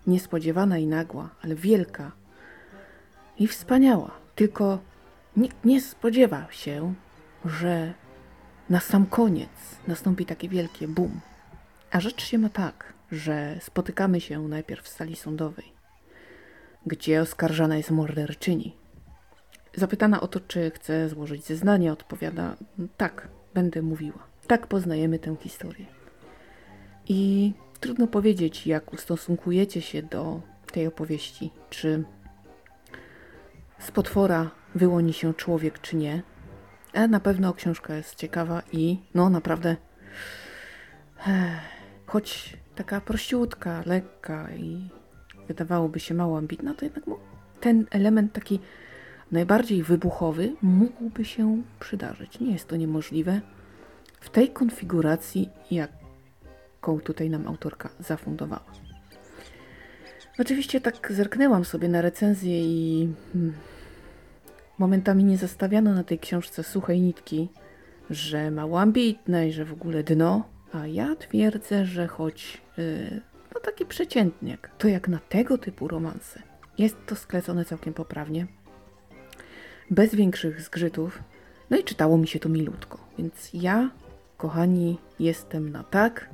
[0.06, 2.12] Niespodziewana i nagła, ale wielka
[3.38, 4.10] i wspaniała.
[4.34, 4.78] Tylko
[5.36, 6.94] Nikt nie spodziewał się,
[7.44, 7.94] że
[8.70, 9.50] na sam koniec
[9.88, 11.20] nastąpi takie wielkie boom.
[11.90, 15.72] A rzecz się ma tak, że spotykamy się najpierw w sali sądowej,
[16.86, 18.76] gdzie oskarżana jest morderczyni.
[19.74, 22.56] Zapytana o to, czy chce złożyć zeznanie, odpowiada:
[22.96, 24.26] Tak, będę mówiła.
[24.46, 25.86] Tak poznajemy tę historię.
[27.08, 30.40] I trudno powiedzieć, jak ustosunkujecie się do
[30.72, 31.50] tej opowieści.
[31.70, 32.04] Czy
[33.78, 36.22] z potwora wyłoni się człowiek czy nie.
[36.94, 39.76] Ale na pewno książka jest ciekawa i no naprawdę
[42.06, 44.88] choć taka prościutka, lekka i
[45.48, 47.04] wydawałoby się mało ambitna, to jednak
[47.60, 48.60] ten element taki
[49.32, 52.40] najbardziej wybuchowy mógłby się przydarzyć.
[52.40, 53.40] Nie jest to niemożliwe
[54.20, 58.64] w tej konfiguracji, jaką tutaj nam autorka zafundowała.
[60.38, 63.54] Oczywiście tak zerknęłam sobie na recenzję i hmm,
[64.82, 67.48] Momentami nie zostawiano na tej książce suchej nitki,
[68.10, 73.20] że mało ambitne i że w ogóle dno, a ja twierdzę, że choć yy,
[73.54, 76.42] no taki przeciętniak, to jak na tego typu romanse
[76.78, 78.46] jest to sklecone całkiem poprawnie,
[79.90, 81.22] bez większych zgrzytów,
[81.70, 82.98] no i czytało mi się to milutko.
[83.18, 83.90] Więc ja,
[84.36, 86.30] kochani, jestem na tak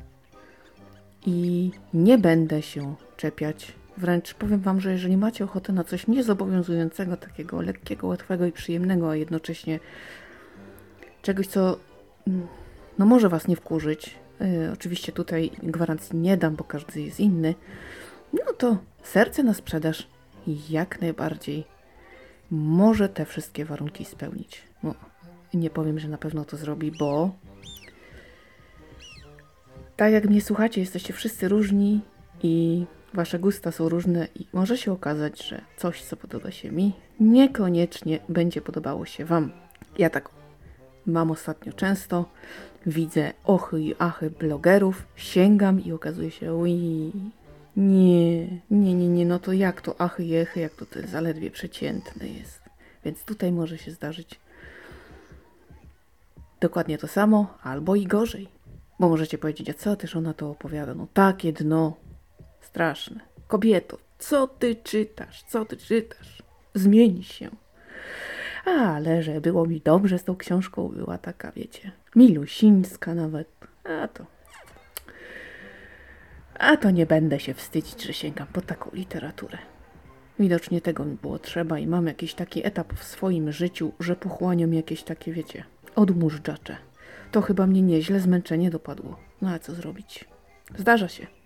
[1.26, 7.16] i nie będę się czepiać Wręcz powiem Wam, że jeżeli macie ochotę na coś niezobowiązującego,
[7.16, 9.80] takiego lekkiego, łatwego i przyjemnego, a jednocześnie
[11.22, 11.78] czegoś, co
[12.26, 12.46] mm,
[12.98, 17.54] no może Was nie wkurzyć, yy, oczywiście tutaj gwarancji nie dam, bo każdy jest inny,
[18.32, 20.08] no to serce na sprzedaż
[20.70, 21.64] jak najbardziej
[22.50, 24.62] może te wszystkie warunki spełnić.
[24.82, 24.94] No,
[25.54, 27.30] nie powiem, że na pewno to zrobi, bo
[29.96, 32.00] tak jak mnie słuchacie, jesteście wszyscy różni
[32.42, 32.86] i
[33.18, 38.18] Wasze gusta są różne i może się okazać, że coś, co podoba się mi, niekoniecznie
[38.28, 39.52] będzie podobało się Wam.
[39.98, 40.28] Ja tak
[41.06, 42.24] mam ostatnio często.
[42.86, 47.12] Widzę ochy i achy blogerów, sięgam i okazuje się, ui,
[47.76, 51.50] nie, nie, nie, nie, no to jak to achy i echy, jak to, to zaledwie
[51.50, 52.62] przeciętne jest.
[53.04, 54.40] Więc tutaj może się zdarzyć
[56.60, 58.48] dokładnie to samo, albo i gorzej.
[59.00, 60.94] Bo możecie powiedzieć, a co też ona to opowiada?
[60.94, 61.96] No takie dno,
[62.68, 63.20] Straszne.
[63.46, 65.42] Kobieto, co ty czytasz?
[65.42, 66.42] Co ty czytasz?
[66.74, 67.50] Zmieni się.
[68.64, 73.48] Ale że było mi dobrze z tą książką, była taka, wiecie, milusińska nawet.
[73.84, 74.26] A to.
[76.54, 79.58] A to nie będę się wstydzić, że sięgam po taką literaturę.
[80.38, 84.74] Widocznie tego mi było trzeba i mam jakiś taki etap w swoim życiu, że pochłaniam
[84.74, 86.76] jakieś takie, wiecie, odmóżdżacze.
[87.32, 89.16] To chyba mnie nieźle zmęczenie dopadło.
[89.42, 90.24] No a co zrobić?
[90.78, 91.37] Zdarza się.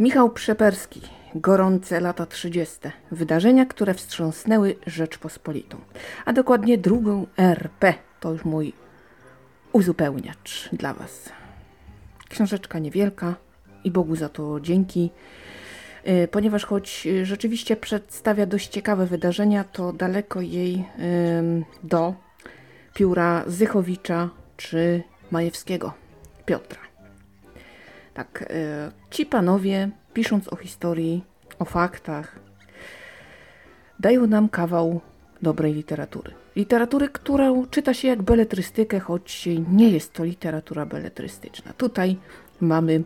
[0.00, 1.00] Michał Przeperski,
[1.34, 2.78] Gorące lata 30.
[3.12, 5.76] Wydarzenia, które wstrząsnęły Rzeczpospolitą.
[6.24, 7.94] A dokładnie drugą RP.
[8.20, 8.72] To już mój
[9.72, 11.28] uzupełniacz dla Was.
[12.28, 13.34] Książeczka niewielka
[13.84, 15.10] i Bogu za to dzięki.
[16.08, 20.84] Y, ponieważ choć rzeczywiście przedstawia dość ciekawe wydarzenia, to daleko jej
[21.82, 22.14] do
[22.94, 25.92] pióra Zychowicza czy Majewskiego,
[26.46, 26.89] Piotra.
[28.20, 31.24] Tak, e, ci panowie, pisząc o historii,
[31.58, 32.38] o faktach,
[34.00, 35.00] dają nam kawał
[35.42, 36.32] dobrej literatury.
[36.56, 41.72] Literatury, którą czyta się jak beletrystykę, choć nie jest to literatura beletrystyczna.
[41.72, 42.16] Tutaj
[42.60, 43.02] mamy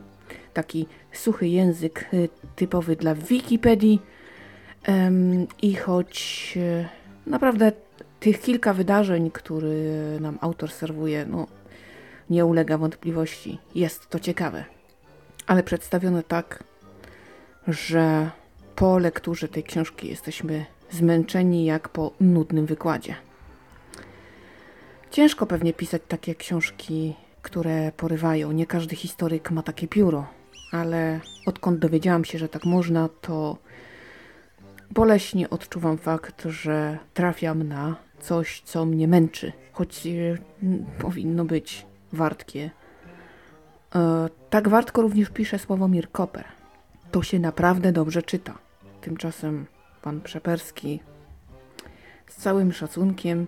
[0.54, 2.16] taki suchy język e,
[2.56, 4.02] typowy dla Wikipedii
[5.62, 6.88] i choć e,
[7.26, 7.72] naprawdę
[8.20, 9.68] tych kilka wydarzeń, które
[10.20, 11.46] nam autor serwuje, no,
[12.30, 13.58] nie ulega wątpliwości.
[13.74, 14.73] Jest to ciekawe,
[15.46, 16.64] ale przedstawione tak,
[17.68, 18.30] że
[18.76, 23.14] po lekturze tej książki jesteśmy zmęczeni jak po nudnym wykładzie.
[25.10, 28.52] Ciężko pewnie pisać takie książki, które porywają.
[28.52, 30.26] Nie każdy historyk ma takie pióro,
[30.72, 33.56] ale odkąd dowiedziałam się, że tak można, to
[34.90, 40.36] boleśnie odczuwam fakt, że trafiam na coś, co mnie męczy, choć e,
[40.98, 42.70] powinno być wartkie.
[44.54, 46.44] Tak wartko również pisze Sławomir Koper.
[47.10, 48.58] To się naprawdę dobrze czyta.
[49.00, 49.66] Tymczasem
[50.02, 51.00] pan Przeperski
[52.26, 53.46] z całym szacunkiem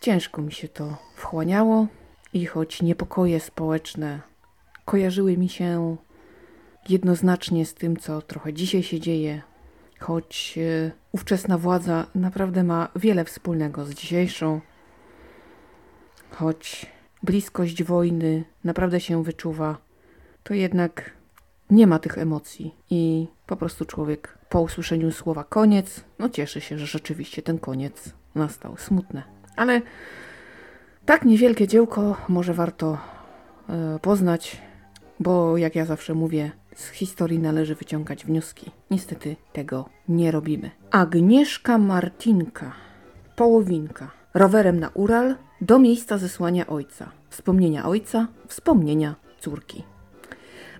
[0.00, 1.86] ciężko mi się to wchłaniało
[2.32, 4.20] i choć niepokoje społeczne
[4.84, 5.96] kojarzyły mi się
[6.88, 9.42] jednoznacznie z tym, co trochę dzisiaj się dzieje,
[10.00, 14.60] choć e, ówczesna władza naprawdę ma wiele wspólnego z dzisiejszą,
[16.30, 16.86] choć
[17.22, 19.78] bliskość wojny naprawdę się wyczuwa,
[20.42, 21.10] to jednak
[21.70, 26.78] nie ma tych emocji i po prostu człowiek po usłyszeniu słowa koniec, no cieszy się,
[26.78, 28.76] że rzeczywiście ten koniec nastał.
[28.76, 29.22] Smutne.
[29.56, 29.82] Ale
[31.06, 32.98] tak niewielkie dziełko może warto
[33.68, 34.62] e, poznać,
[35.20, 38.70] bo jak ja zawsze mówię, z historii należy wyciągać wnioski.
[38.90, 40.70] Niestety tego nie robimy.
[40.90, 42.72] Agnieszka Martinka,
[43.36, 47.10] połowinka, rowerem na Ural do miejsca zesłania ojca.
[47.30, 49.84] Wspomnienia ojca, wspomnienia córki.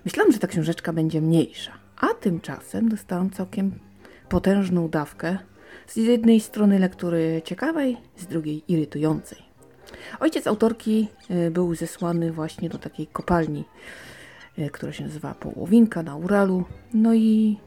[0.05, 3.71] Myślałam, że ta książeczka będzie mniejsza, a tymczasem dostałam całkiem
[4.29, 5.37] potężną dawkę.
[5.87, 9.37] Z jednej strony lektury ciekawej, z drugiej irytującej.
[10.19, 11.07] Ojciec autorki
[11.47, 13.63] y, był zesłany właśnie do takiej kopalni
[14.57, 16.63] E, która się nazywa Połowinka na Uralu.
[16.93, 17.57] No i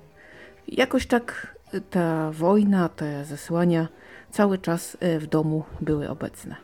[0.68, 1.55] jakoś tak
[1.90, 3.88] ta wojna, te zesłania
[4.30, 6.56] cały czas e, w domu były obecne.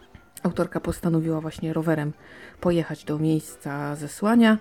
[0.42, 2.12] Autorka postanowiła właśnie rowerem
[2.60, 4.58] pojechać do miejsca zesłania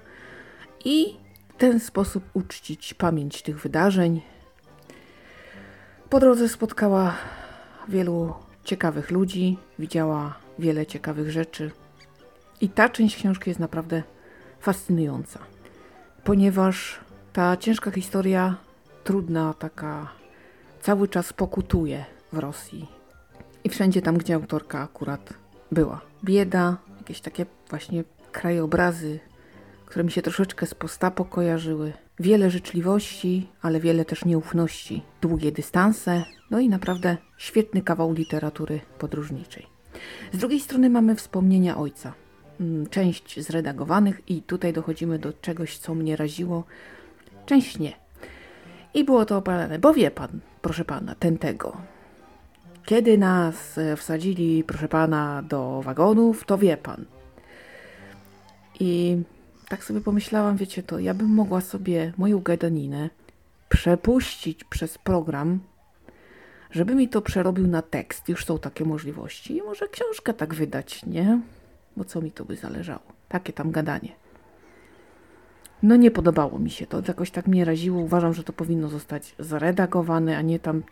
[0.85, 1.17] i
[1.49, 4.21] w ten sposób uczcić pamięć tych wydarzeń.
[6.09, 7.15] Po drodze spotkała
[7.87, 11.71] wielu ciekawych ludzi, widziała wiele ciekawych rzeczy.
[12.61, 14.03] I ta część książki jest naprawdę
[14.59, 15.39] fascynująca,
[16.23, 16.99] ponieważ
[17.33, 18.55] ta ciężka historia,
[19.03, 20.20] trudna, taka
[20.81, 22.87] cały czas pokutuje w Rosji.
[23.63, 25.33] I wszędzie tam, gdzie autorka akurat
[25.71, 26.01] była.
[26.23, 29.19] Bieda, jakieś takie właśnie krajobrazy,
[29.85, 31.93] które mi się troszeczkę z postapo kojarzyły.
[32.19, 35.01] Wiele życzliwości, ale wiele też nieufności.
[35.21, 39.67] Długie dystanse, no i naprawdę świetny kawał literatury podróżniczej.
[40.33, 42.13] Z drugiej strony mamy wspomnienia ojca.
[42.59, 46.63] Mm, część zredagowanych i tutaj dochodzimy do czegoś, co mnie raziło,
[47.45, 47.93] część nie.
[48.93, 51.77] I było to opowiadane, bo wie pan, proszę pana, ten tego.
[52.85, 57.05] Kiedy nas e, wsadzili, proszę pana, do wagonów, to wie pan.
[58.79, 59.21] I
[59.69, 63.09] tak sobie pomyślałam, wiecie to, ja bym mogła sobie moją gadaninę
[63.69, 65.59] przepuścić przez program,
[66.71, 68.29] żeby mi to przerobił na tekst.
[68.29, 69.57] Już są takie możliwości.
[69.57, 71.39] I może książkę tak wydać, nie?
[71.97, 73.01] bo co mi to by zależało?
[73.29, 74.20] Takie tam gadanie.
[75.83, 78.01] No nie podobało mi się to, jakoś tak mnie raziło.
[78.01, 80.83] Uważam, że to powinno zostać zredagowane, a nie tam.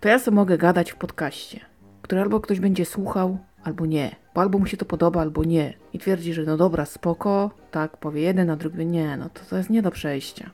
[0.00, 1.60] To ja sobie mogę gadać w podcaście,
[2.02, 4.16] który albo ktoś będzie słuchał, albo nie.
[4.34, 5.74] Bo albo mu się to podoba, albo nie.
[5.92, 9.56] I twierdzi, że no dobra, spoko, tak, powie jeden, a drugi nie, no to, to
[9.56, 10.50] jest nie do przejścia.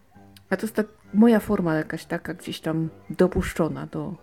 [0.51, 4.14] A to jest tak moja forma jakaś taka gdzieś tam dopuszczona do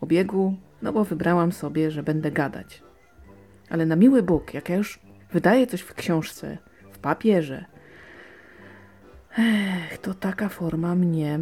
[0.00, 2.82] obiegu, no bo wybrałam sobie, że będę gadać.
[3.70, 5.00] Ale na miły Bóg, jak ja już
[5.32, 6.58] wydaję coś w książce,
[6.92, 7.64] w papierze,
[9.38, 11.38] ech, to taka forma mnie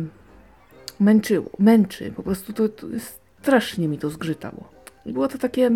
[1.00, 2.12] męczyło, męczy.
[2.16, 2.86] Po prostu to, to
[3.42, 4.70] strasznie mi to zgrzytało.
[5.06, 5.70] Było to takie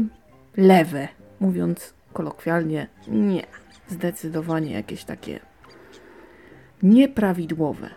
[0.56, 1.08] lewe,
[1.40, 3.46] mówiąc kolokwialnie, nie.
[3.88, 5.40] Zdecydowanie jakieś takie
[6.82, 7.90] nieprawidłowe.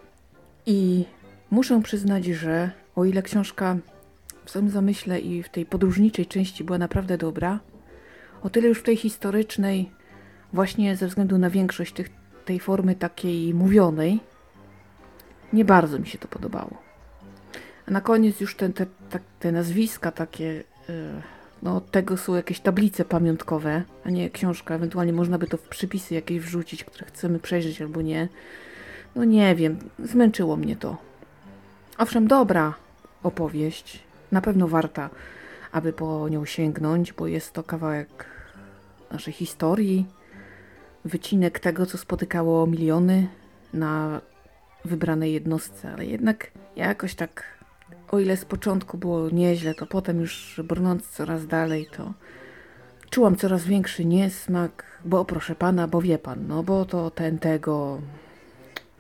[0.66, 1.06] I
[1.52, 3.78] muszę przyznać, że o ile książka
[4.46, 7.60] w swoim zamyśle i w tej podróżniczej części była naprawdę dobra,
[8.42, 9.92] o tyle już w tej historycznej,
[10.54, 12.10] właśnie ze względu na większość tych,
[12.48, 14.20] tej formy takiej mówionej,
[15.54, 16.78] nie bardzo mi się to podobało.
[17.88, 18.86] A na koniec już te, te,
[19.40, 21.22] te nazwiska takie, yy,
[21.64, 24.76] no tego są jakieś tablice pamiątkowe, a nie książka.
[24.76, 28.28] Ewentualnie można by to w przypisy jakieś wrzucić, które chcemy przejrzeć albo nie.
[29.16, 30.98] No nie wiem, zmęczyło mnie to.
[31.98, 32.74] Owszem, dobra
[33.24, 35.10] opowieść, na pewno warta,
[35.72, 38.26] aby po nią sięgnąć, bo jest to kawałek
[39.12, 40.06] naszej historii,
[41.08, 43.28] wycinek tego, co spotykało miliony
[43.74, 44.22] na
[44.86, 47.44] wybranej jednostce, ale jednak jakoś tak,
[48.12, 52.14] o ile z początku było nieźle, to potem już brnąc coraz dalej, to
[53.10, 58.02] czułam coraz większy niesmak, bo proszę pana, bo wie pan, no bo to ten tego.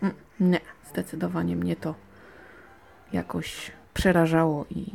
[0.01, 1.95] Mm, Nie, zdecydowanie mnie to
[3.13, 4.91] jakoś przerażało i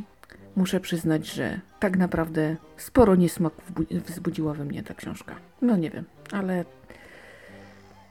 [0.56, 5.34] muszę przyznać, że tak naprawdę sporo niesmaku wbu- wzbudziła we mnie ta książka.
[5.62, 6.64] No nie wiem, ale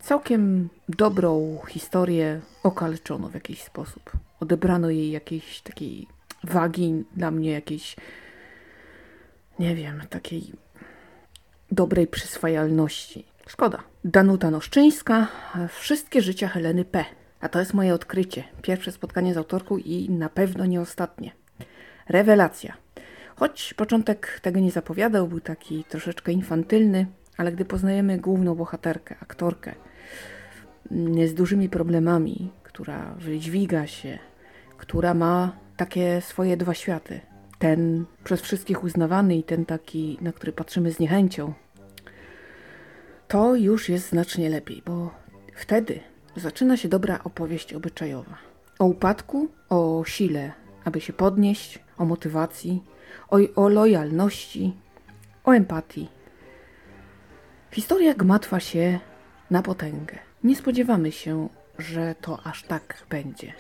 [0.02, 4.12] całkiem dobrą historię okaleczono w jakiś sposób.
[4.40, 6.08] Odebrano jej jakiejś takiej
[6.44, 7.96] wagi, dla mnie jakiejś,
[9.60, 10.52] nie wiem, takiej
[11.72, 13.26] dobrej przyswajalności.
[13.48, 13.84] Szkoda.
[14.04, 15.28] Danuta Noszczyńska,
[15.70, 17.06] Wszystkie życia Heleny P.
[17.42, 18.44] A to jest moje odkrycie.
[18.62, 21.32] Pierwsze spotkanie z autorką i na pewno nie ostatnie.
[22.10, 22.78] Rewelacja.
[23.36, 27.06] Choć początek tego nie zapowiadał, był taki troszeczkę infantylny,
[27.38, 29.76] ale gdy poznajemy główną bohaterkę, aktorkę,
[31.26, 34.20] z dużymi problemami, która wydźwiga się,
[34.78, 37.20] która ma takie swoje dwa światy.
[37.60, 41.54] Ten przez wszystkich uznawany i ten taki, na który patrzymy z niechęcią.
[43.28, 45.12] To już jest znacznie lepiej, bo
[45.56, 46.00] wtedy
[46.36, 48.38] zaczyna się dobra opowieść obyczajowa.
[48.80, 50.52] O upadku, o sile,
[50.84, 52.84] aby się podnieść, o motywacji,
[53.30, 54.74] o, o lojalności,
[55.44, 56.10] o empatii.
[57.72, 59.00] Historia gmatwa się
[59.52, 60.20] na potęgę.
[60.44, 61.50] Nie spodziewamy się,
[61.80, 63.54] że to aż tak będzie.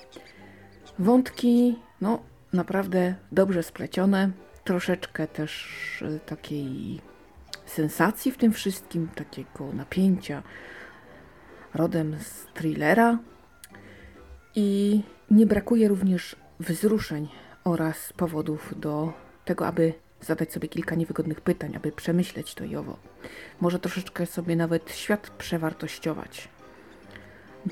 [0.99, 2.19] Wątki, no
[2.53, 4.31] naprawdę dobrze splecione,
[4.63, 7.01] troszeczkę też e, takiej
[7.65, 10.43] sensacji w tym wszystkim, takiego napięcia
[11.73, 13.19] rodem z thrillera
[14.55, 17.27] i nie brakuje również wzruszeń
[17.63, 19.13] oraz powodów do
[19.45, 22.97] tego, aby zadać sobie kilka niewygodnych pytań, aby przemyśleć to i owo.
[23.61, 26.49] Może troszeczkę sobie nawet świat przewartościować.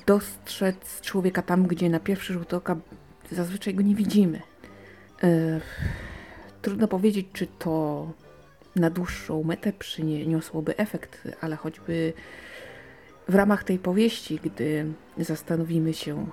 [0.05, 2.77] Dostrzec człowieka tam, gdzie na pierwszy rzut oka
[3.31, 4.41] zazwyczaj go nie widzimy.
[6.61, 8.07] Trudno powiedzieć, czy to
[8.75, 12.13] na dłuższą metę przyniosłoby efekt, ale choćby
[13.27, 14.85] w ramach tej powieści, gdy
[15.17, 16.27] zastanowimy się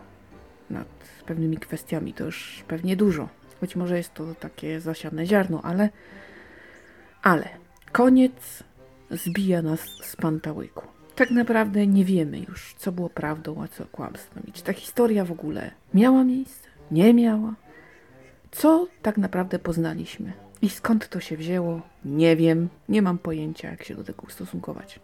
[0.70, 0.88] nad
[1.26, 3.28] pewnymi kwestiami, to już pewnie dużo.
[3.60, 5.88] Być może jest to takie zasiane ziarno, ale
[7.22, 7.48] ale
[7.92, 8.62] koniec
[9.10, 10.86] zbija nas z pantałyku.
[11.14, 14.42] Tak naprawdę nie wiemy już, co było prawdą, a co kłamstwem.
[14.46, 17.54] I czy ta historia w ogóle miała miejsce, nie miała?
[18.50, 20.32] Co tak naprawdę poznaliśmy?
[20.62, 21.80] I skąd to się wzięło?
[22.04, 25.00] Nie wiem, nie mam pojęcia, jak się do tego ustosunkować.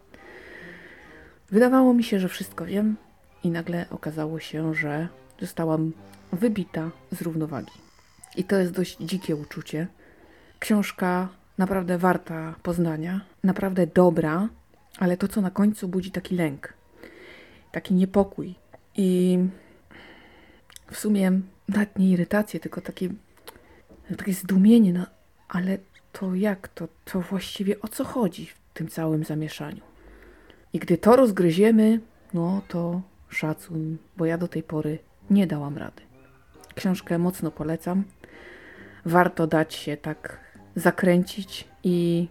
[1.50, 2.96] Wydawało mi się, że wszystko wiem,
[3.44, 5.08] i nagle okazało się, że
[5.40, 5.92] zostałam
[6.32, 7.91] wybita z równowagi.
[8.36, 9.86] I to jest dość dzikie uczucie.
[10.58, 11.28] Książka
[11.58, 14.48] naprawdę warta poznania, naprawdę dobra,
[14.98, 16.74] ale to, co na końcu budzi taki lęk,
[17.72, 18.54] taki niepokój
[18.96, 19.38] i
[20.90, 23.08] w sumie nawet nie irytację, tylko takie,
[24.18, 25.06] takie zdumienie, no
[25.48, 25.78] ale
[26.12, 29.80] to jak, to, to właściwie o co chodzi w tym całym zamieszaniu?
[30.72, 32.00] I gdy to rozgryziemy,
[32.34, 34.98] no to szacun, bo ja do tej pory
[35.30, 36.02] nie dałam rady.
[36.74, 38.04] Książkę mocno polecam.
[39.04, 40.40] Warto dać się tak
[40.76, 42.28] zakręcić i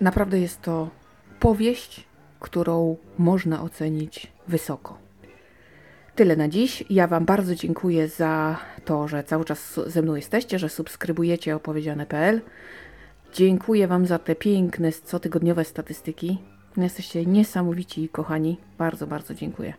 [0.00, 0.90] naprawdę jest to
[1.40, 2.06] powieść,
[2.40, 4.98] którą można ocenić wysoko.
[6.14, 6.84] Tyle na dziś.
[6.90, 12.40] Ja Wam bardzo dziękuję za to, że cały czas ze mną jesteście, że subskrybujecie opowiedziane.pl.
[13.34, 16.38] Dziękuję Wam za te piękne, cotygodniowe statystyki.
[16.76, 18.60] Jesteście niesamowici kochani.
[18.78, 19.74] Bardzo, bardzo dziękuję.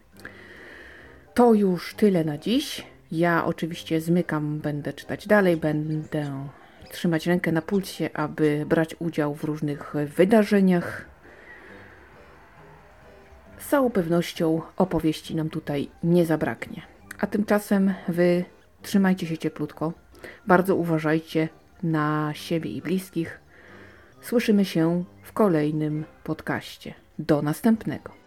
[1.34, 2.86] To już tyle na dziś.
[3.12, 6.48] Ja oczywiście zmykam, będę czytać dalej, będę
[6.92, 11.06] trzymać rękę na pulsie, aby brać udział w różnych wydarzeniach.
[13.58, 16.82] Z całą pewnością opowieści nam tutaj nie zabraknie.
[17.20, 18.46] A tymczasem wy
[18.82, 19.94] trzymajcie się cieplutko.
[20.48, 21.50] Bardzo uważajcie
[21.84, 23.40] na siebie i bliskich.
[24.22, 26.94] Słyszymy się w kolejnym podcaście.
[27.20, 28.19] Do następnego.